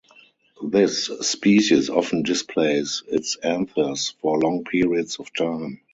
[0.65, 5.79] This species often displays its anthers for long periods of time.